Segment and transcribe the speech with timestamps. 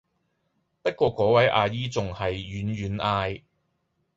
[0.81, 3.43] 不過果位阿姨仲喺遠遠嗌